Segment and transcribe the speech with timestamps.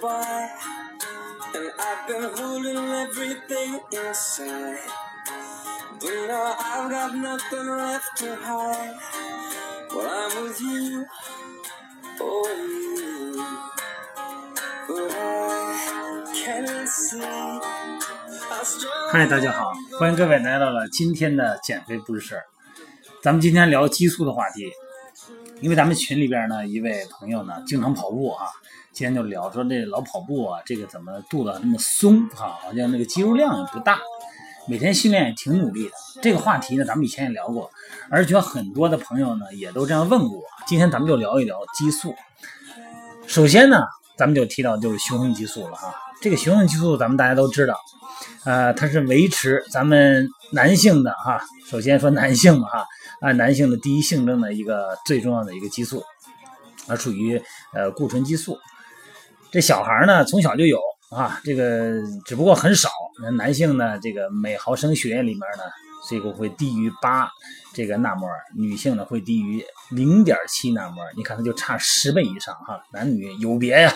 [0.00, 0.48] goodbye.
[1.54, 4.78] And I've been holding everything inside.
[6.00, 8.96] But now I've got nothing left to hide.
[9.94, 11.04] Well, I'm with you,
[12.20, 13.44] oh, you.
[14.88, 17.20] But I can't see.
[18.48, 22.44] how strong 嗨，大家好，欢迎各位来到了今天的减肥不是事儿。
[23.22, 24.72] 咱们今天聊激素的话题，
[25.60, 28.46] 因为咱们群里边呢一位朋友呢经常跑步啊，
[28.92, 33.98] 今天就聊说这老跑步啊，这个怎么肚子那么松啊，好像那个肌肉量也不大，
[34.68, 35.92] 每天训练也挺努力的。
[36.22, 37.70] 这个话题呢，咱们以前也聊过，
[38.10, 40.44] 而且很多的朋友呢也都这样问过我。
[40.66, 42.14] 今天咱们就聊一聊激素。
[43.26, 43.82] 首先呢，
[44.16, 45.94] 咱们就提到就是雄性激素了哈。
[46.20, 47.76] 这个雄性激素咱们大家都知道，
[48.44, 51.40] 呃，它是维持咱们男性的哈。
[51.66, 52.86] 首先说男性嘛哈，
[53.20, 56.02] 按男性的第一性征的一个最重要的一个激素，
[56.86, 57.40] 它属于
[57.74, 58.58] 呃固醇激素。
[59.50, 62.88] 这小孩呢从小就有啊，这个只不过很少。
[63.22, 65.64] 那男性呢，这个每毫升血液里面呢，
[66.08, 67.28] 这个会低于八
[67.74, 71.10] 这个纳摩尔，女性呢会低于零点七纳摩尔。
[71.16, 73.92] 你看它就差十倍以上哈，男女有别呀。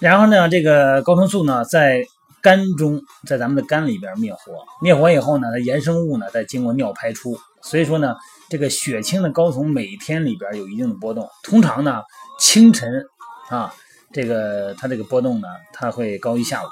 [0.00, 2.02] 然后呢，这个睾酮素呢在
[2.40, 7.38] 肝中，在咱们的肝里边灭活，灭活以后呢，它衍生物呢再经过尿排出。
[7.62, 8.14] 所以说呢，
[8.50, 12.02] 这个血清的睾酮每天里边有一定的波动，通常呢
[12.38, 13.04] 清晨
[13.48, 13.72] 啊，
[14.12, 16.66] 这个它这个波动呢，它会高于下午。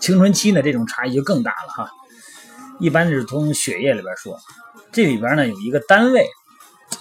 [0.00, 1.90] 青春期呢，这种差异就更大了哈。
[2.78, 4.38] 一般是从血液里边说，
[4.92, 6.26] 这里边呢有一个单位，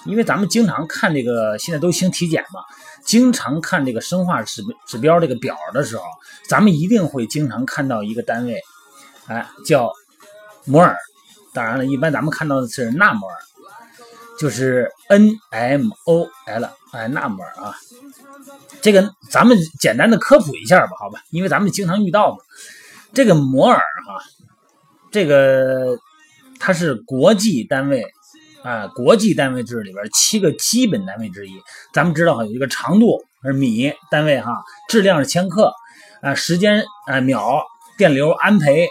[0.06, 2.62] 因为咱们经常看这个，现在都兴体检嘛，
[3.06, 6.03] 经常看这个生化指指标这个表的时候，
[6.48, 8.59] 咱们一定会经常看到一个单位，
[9.28, 9.94] 哎，叫
[10.66, 10.98] 摩尔。
[11.53, 13.36] 当然了，一般咱们看到的是纳摩尔，
[14.39, 16.30] 就是 NMOL，
[16.91, 17.75] 哎，纳摩尔啊。
[18.81, 22.38] 这个咱们简单的科普一下吧，好吧，因为咱们经常遇到嘛。
[23.13, 24.24] 这个摩尔哈，
[25.12, 25.97] 这个
[26.59, 28.06] 它是国际单位
[28.63, 31.51] 啊，国际单位制里边七个基本单位之一。
[31.94, 35.74] 咱们知道哈，有一个长度是米单位哈，质量是千克
[36.22, 37.63] 啊，时间啊秒，
[37.97, 38.88] 电流安培，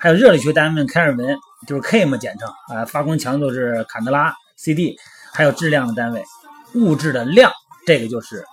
[0.00, 4.96] 还有热力学单位开尔文，就是 K 嘛简称啊，发光强度是坎德拉 CD，
[5.32, 6.24] 还有质量的单位，
[6.74, 7.50] 物质的量，
[7.86, 8.44] 这个就是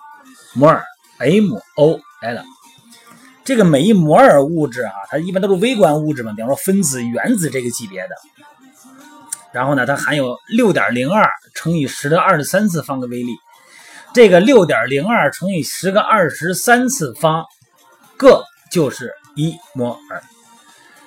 [0.54, 0.84] 摩尔
[1.20, 2.02] MOL。
[3.44, 8.16] 这个每一摩尔物质啊，它一般都是微观物质嘛，比方说分子、原子这个级别的。
[9.52, 13.36] 然后呢，它含有六点零二乘以十的二十三次方个微粒。
[14.16, 17.46] 这个六点零二乘以十个二十三次方
[18.18, 20.24] 个就是一摩尔。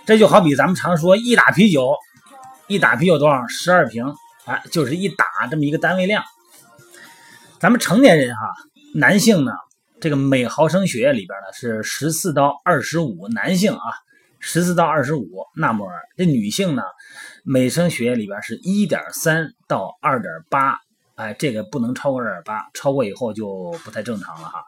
[0.09, 1.95] 这就好比咱们常说一打啤酒，
[2.67, 3.47] 一打啤酒多少？
[3.47, 4.07] 十二瓶，
[4.47, 6.25] 啊，就是一打这么一个单位量。
[7.61, 8.41] 咱们成年人哈，
[8.95, 9.53] 男性呢。
[10.01, 13.83] 这个每毫升血液里边呢是十四到二十五，男性啊
[14.39, 16.83] 十四到二十五纳摩尔，这女性呢
[17.45, 20.79] 每升血液里边是一点三到二点八，
[21.17, 24.65] 哎，这个不能超过二点八，超过以后就不太正常了哈。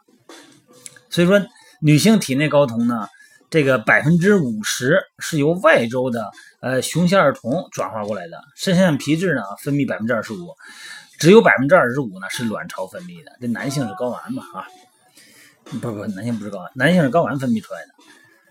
[1.08, 1.40] 所以说，
[1.80, 3.08] 女性体内睾酮呢，
[3.50, 6.30] 这个百分之五十是由外周的
[6.60, 10.54] 呃雄性二酮转化过来的，肾上腺皮质呢分泌百分之二十五，
[11.18, 14.64] 只有百分之二十五呢是卵巢分泌的，这男性是睾丸嘛啊。
[15.64, 17.88] 不不，男性不是睾丸，男性是睾丸分泌出来的。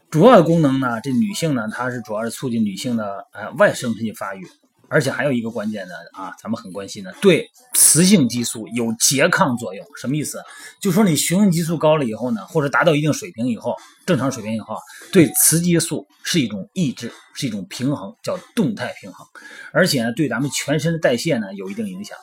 [0.09, 4.45] 主要的功能呢，这女性呢，它是主要是促进女性的呃外生殖器发育，
[4.89, 9.85] 而且还有一个关键的啊，咱们很关心的，对雌性激素有拮抗作用。
[9.99, 10.41] 什么意思？
[10.81, 14.75] 就说你雄性激素高了以后呢，或者达到一定水平以后，正常水平以后，
[15.11, 19.25] 对雌激素是一种抑制，是一种平衡，叫动态平衡，
[19.71, 22.17] 而且呢，对咱们全身的代谢呢有一定影响。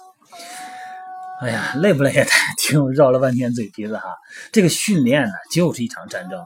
[1.40, 2.26] 哎呀，累不累呀？
[2.58, 4.04] 听绕了半天嘴皮子哈。
[4.52, 6.40] 这个训练呢，就是一场战争。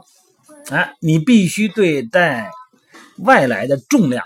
[0.71, 2.51] 哎，你必须对待
[3.19, 4.25] 外来的重量，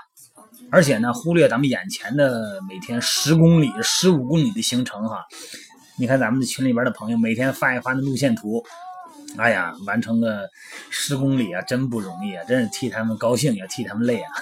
[0.74, 5.24] 而且呢，忽略咱们眼前的每天十公里、十五公里的行程哈。
[5.97, 8.60] 你看咱们的群里边的朋友，每天发一发那路线图，
[9.38, 10.50] 哎呀，完成个
[10.91, 14.32] 十公里啊，真不容易啊，真是替他们高兴，也替他们累啊。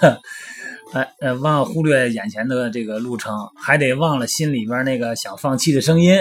[0.95, 6.19] 哎呃，忘了忽略眼前的这个路程，还得忘了心里边那个想放弃的声音，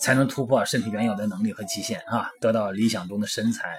[0.00, 3.78] 才能突破身体原有的能力和极限啊，得到理想中的身材。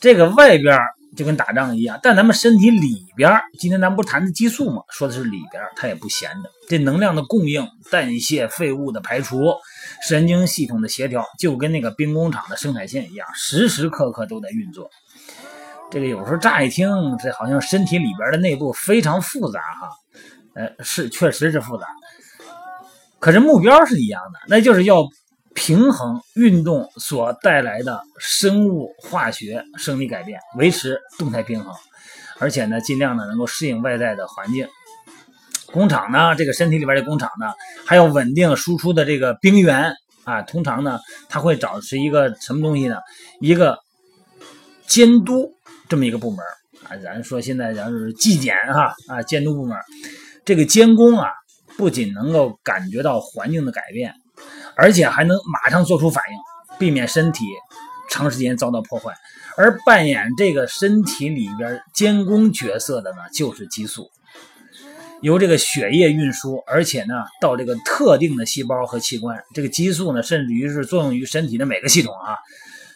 [0.00, 0.78] 这个外边
[1.16, 6.50] 就跟打仗一样，但咱们身体里边，今天咱们不谈的激素嘛，说的是里边，它也不闲着。
[6.68, 9.54] 这能量的供应、代谢、废物的排除、
[10.08, 14.88] 神经系统的协调，就跟那个兵工厂的生产线一样，时时刻刻都在运作。
[15.90, 16.88] 这个有时候乍一听，
[17.22, 19.90] 这好像身体里边的内部非常复杂哈，
[20.54, 21.86] 呃，是确实是复杂，
[23.18, 25.06] 可是目标是一样的，那就是要
[25.54, 31.74] 平衡运动所带来的生物化学生理改变，维持动态平衡，
[32.38, 34.66] 而且呢，尽量呢能够适应外在的环境。
[35.66, 37.52] 工厂呢，这个身体里边的工厂呢，
[37.86, 39.94] 还要稳定输出的这个冰源
[40.24, 40.42] 啊。
[40.42, 42.96] 通常呢，它会找是一个什么东西呢？
[43.40, 43.78] 一个
[44.86, 45.50] 监督
[45.88, 46.40] 这么一个部门
[46.88, 46.96] 啊。
[47.02, 49.78] 咱说现在咱是纪检哈啊，监督部门。
[50.44, 51.30] 这个监工啊，
[51.78, 54.12] 不仅能够感觉到环境的改变，
[54.76, 57.44] 而且还能马上做出反应，避免身体
[58.10, 59.12] 长时间遭到破坏。
[59.56, 64.10] 而扮演这个身体里边监工角色的呢，就是激素。
[65.20, 72.36] 由这个血液运输，而且呢，到这个特定的细胞和器官，这个激素呢，甚至于是作用于身体的每个系统啊。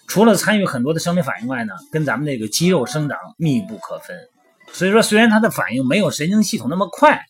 [0.09, 4.17] 除了参与很多的生理反应外呢，跟咱们这个肌肉生长密不可分。
[4.73, 7.25] 所以说，虽然它的反应没有神经系统那么快，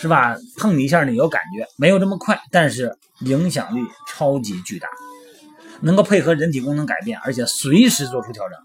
[0.00, 0.34] 是吧？
[0.56, 4.88] 碰你一下你有感觉，没有这么快，但是影响力超级巨大，
[5.82, 8.58] 能够配合人体功能改变，而且随时做出调整。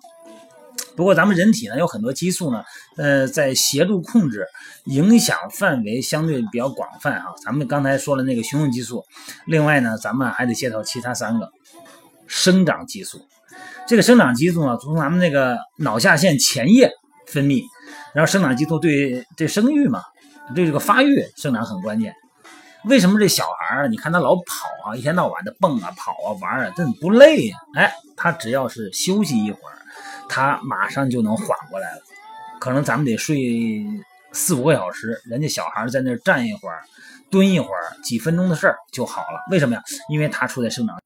[0.95, 2.63] 不过咱们人体呢有很多激素呢，
[2.95, 4.47] 呃，在协助控制，
[4.85, 7.25] 影响范围相对比较广泛啊。
[7.43, 9.03] 咱们刚才说了那个雄性激素，
[9.45, 11.49] 另外呢，咱们还得介绍其他三个
[12.27, 13.19] 生长激素。
[13.85, 16.89] 这个生长激素呢，从咱们那个脑下腺前叶
[17.27, 17.61] 分泌，
[18.13, 20.01] 然后生长激素对这生育嘛，
[20.53, 22.13] 对这个发育生长很关键。
[22.83, 27.57] 为什么这小孩儿你看他老跑啊，一天到晚的蹦啊、跑啊、玩啊，这不累呀？
[27.73, 29.75] 哎，他只要是休息一会儿。
[30.27, 32.01] 他马上就能缓过来了，
[32.59, 33.85] 可能咱们得睡
[34.31, 36.83] 四五个小时，人家小孩在那站一会儿，
[37.29, 39.39] 蹲一会儿，几分钟的事儿就好了。
[39.51, 39.83] 为什么呀？
[40.09, 40.97] 因为他处在生长，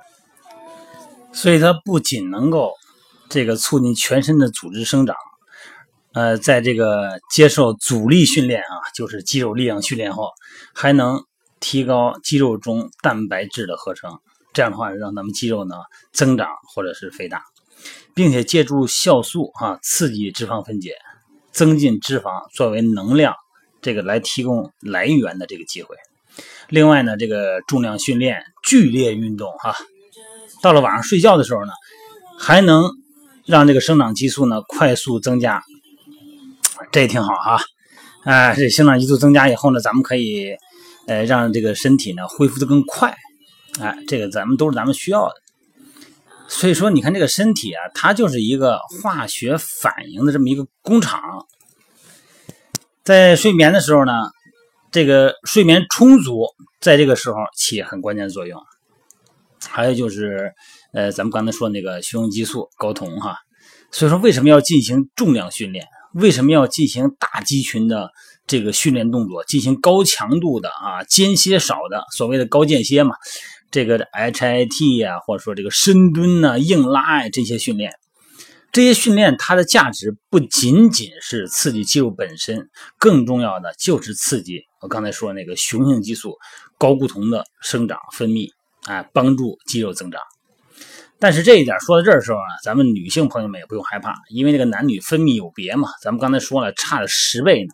[1.34, 2.74] 所以他不仅能够
[3.30, 5.16] 这个促进全身的组织生长，
[6.14, 10.30] 呃，在这个接受阻力训练啊，就是肌肉力量训练后，
[10.74, 11.24] 还能
[11.60, 14.20] 提高肌肉中蛋白质的合成，
[14.54, 15.76] 这样的话让咱们肌肉呢
[16.12, 17.44] 增长或者是肥大。
[18.14, 20.96] 并且借助酵素啊，刺激脂肪分解，
[21.54, 23.34] 增进脂肪作为能量
[23.82, 25.96] 这个来提供来源的这个机会。
[26.68, 29.74] 另外呢，这个重量训练、剧烈运动哈，
[30.62, 31.72] 到了晚上睡觉的时候呢，
[32.38, 32.92] 还能
[33.46, 35.64] 让这个生长激素呢快速增加，
[36.92, 37.60] 这也挺好哈。
[38.24, 40.56] 哎，这生长激素增加以后呢，咱们可以
[41.08, 43.16] 呃让这个身体呢恢复的更快。
[43.80, 45.36] 哎，这个咱们都是咱们需要的。
[46.48, 51.22] 所以说，你看这个身体啊，它就是一个化学反应的这么一个工厂。
[53.04, 54.14] 在睡眠的时候呢，
[54.92, 56.48] 这个睡眠充足，
[56.82, 58.60] 在这个时候起很关键的作用。
[59.68, 60.52] 还有就是，
[60.94, 63.38] 呃，咱们刚才说那个雄激素睾酮哈。
[63.92, 65.86] 所以说，为什么要进行重量训练？
[66.14, 68.12] 为什么要进行大肌群的
[68.48, 69.44] 这个训练动作？
[69.44, 73.16] 进行高强度的啊，间歇少的，所谓的高间歇嘛。
[73.72, 77.92] 这个 HIT 呀，或者说这个深蹲呐、硬拉呀这些训练，
[78.72, 86.36] 这些训练它的价值不仅仅是刺激肌肉本身，更重要的就是刺激我刚才说那个雄性激素
[86.80, 88.50] 睾固酮的生长分泌，
[88.88, 90.20] 哎，帮助肌肉增长。
[91.22, 97.74] 但是这一点说到这儿的时候啊，咱们女性朋友们也不用害怕，因为这个男女分泌有别嘛，咱们刚才说了差了十倍呢，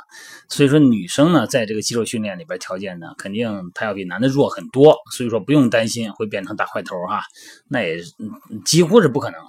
[0.49, 7.21] 所以说女生呢在这个肌肉训练里边条件呢，肯定她要比男的弱很多，所以说不用担心会变成大块头哈，
[7.69, 7.99] 那也
[8.65, 9.39] 几乎是不可能。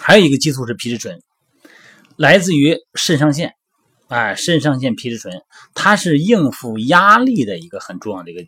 [0.00, 1.22] 还有一个激素是皮质醇，
[2.16, 3.54] 来自于肾上腺，
[4.08, 5.40] 哎，肾上腺皮质醇，
[5.72, 8.44] 它是应付压力的一个很重要的一个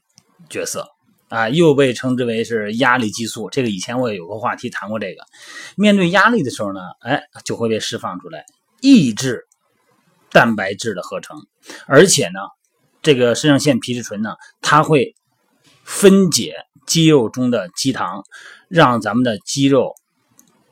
[0.50, 0.88] 角色。
[1.28, 3.50] 啊，又被称之为是压力激素。
[3.50, 4.98] 这个以前我也有个话题谈过。
[4.98, 5.22] 这个
[5.76, 8.44] 面对压力的时候呢，哎，就会被释放出来，
[8.80, 9.44] 抑制
[10.30, 11.36] 蛋白质的合成。
[11.86, 12.38] 而且呢，
[13.02, 15.16] 这个肾上腺皮质醇呢，它会
[15.82, 16.54] 分解
[16.86, 18.22] 肌肉中的肌糖，
[18.68, 19.94] 让咱们的肌肉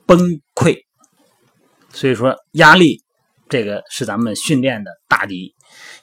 [0.07, 0.85] 崩溃。
[1.91, 3.03] 所以说，压力
[3.49, 5.55] 这个是咱们训练的大敌，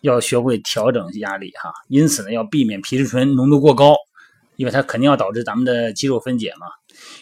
[0.02, 1.72] 要学会调整压力哈。
[1.88, 3.96] 因此呢，要避免皮质醇浓度过高。
[4.56, 6.68] 因为它肯定要导致咱们的肌肉分解嘛，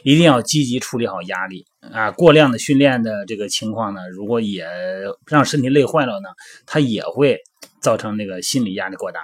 [0.03, 2.11] 一定要积极处理好压力啊！
[2.11, 4.67] 过量的训练的这个情况呢，如果也
[5.25, 6.29] 让身体累坏了呢，
[6.65, 7.39] 它也会
[7.81, 9.21] 造成那个心理压力过大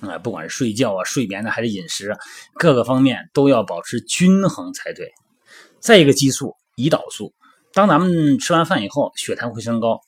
[0.00, 0.18] 啊！
[0.18, 2.14] 不管是睡觉啊、睡眠呢，还是饮食，
[2.54, 5.10] 各个方面都要保持均衡才对。
[5.80, 7.32] 再一个激素胰岛素，
[7.72, 10.00] 当咱们吃完饭以后，血糖会升高，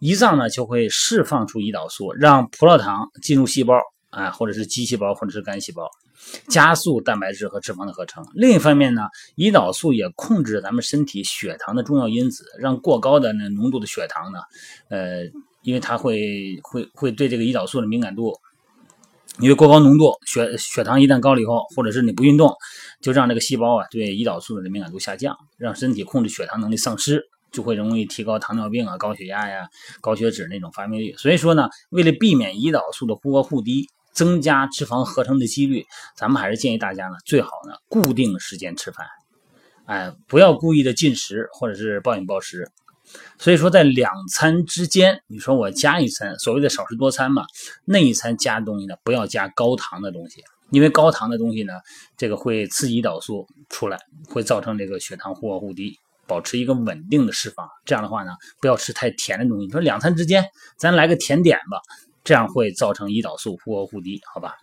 [0.00, 5.88] 胰脏呢就会释放出胰岛素，让葡萄糖进入细胞啊，或者是肌细胞，或者是肝细胞。
[6.48, 8.26] 加速蛋白质和脂肪的合成。
[8.34, 9.02] 另一方面呢，
[9.36, 14.40] 胰岛素也控制咱们身体血糖的重要因子，让过高的那浓度的血糖呢，
[14.88, 15.24] 呃，
[15.62, 18.34] 因为它会会会对这个胰岛素的敏感度
[19.40, 22.52] 因为过高浓度血血糖一旦高了以后，或者是你不运动，
[23.00, 27.22] 就让这个细胞啊对胰岛素的敏感度下降，让身体控制血糖能力丧失，
[27.52, 29.68] 就会容易提高糖尿病啊、高血压呀、
[30.00, 31.14] 高血脂那种发病率。
[31.16, 35.84] 所以说呢，为了避免胰岛素的忽高忽低，增加脂肪合成的几率，
[36.16, 39.06] 咱们还是建议大家呢，最好呢固定时间吃饭，
[39.86, 42.70] 哎，不要故意的进食或者是暴饮暴食。
[43.38, 47.46] 所以说，在两餐之间，你说我加一餐，所谓的少食多餐嘛，
[47.86, 51.72] 那一餐加东西呢，不要加高糖的东西，因为高糖的东西呢，
[52.18, 53.98] 这个会刺激胰岛素出来，
[54.28, 57.66] 会造成这个血糖忽高忽低，保持一个稳定的释放。
[57.86, 59.64] 这样的话呢，不要吃太甜的东西。
[59.64, 60.44] 你说两餐之间，
[60.76, 61.80] 咱来个甜点吧，
[62.24, 64.54] 这样会造成胰岛素忽高忽低，好吧？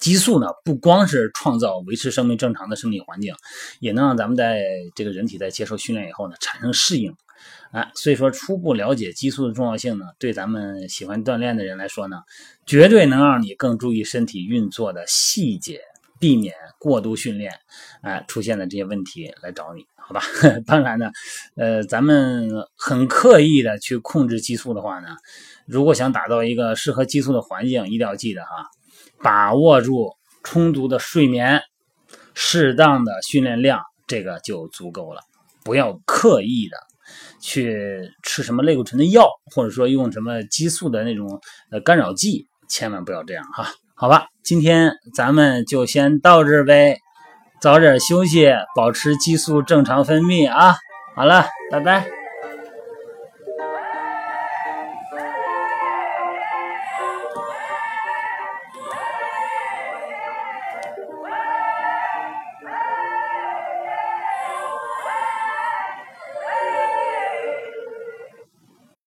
[0.00, 3.34] 激素呢，不光是创造维持生命正常的生理环境，
[3.78, 4.62] 也能让咱们在
[4.94, 7.14] 这个人体在接受训练以后呢，产生适应。
[7.72, 12.22] 哎，所以说初步了解激素的重要性呢，对咱们喜欢锻炼的人来说呢，
[12.64, 15.80] 绝对能让你更注意身体运作的细节，
[16.22, 17.52] 避免过度训练，
[18.02, 20.22] 哎出现的这些问题来找你，好吧？
[20.64, 21.10] 当然呢，
[21.56, 25.08] 呃，咱们很刻意的去控制激素的话呢，
[25.66, 28.68] 如果想打造一个适合激素的环境，一定要记得哈，
[29.18, 30.12] 把握住
[30.44, 31.60] 充足的睡眠，
[32.34, 35.22] 适当的训练量，这个就足够了，
[35.64, 36.76] 不要刻意的。
[37.40, 41.40] 去吃什么类固醇的药，或者说用什么激素的那种
[41.72, 43.66] 呃干扰剂，千万不要这样哈。
[43.94, 46.98] 好吧，今天咱们就先到这呗，
[47.60, 50.76] 早点休息，保持激素正常分泌啊。
[51.14, 52.21] 好了，拜拜。